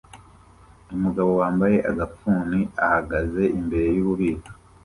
[0.95, 4.49] Umugabo wambaye agafuni ahagaze imbere yububiko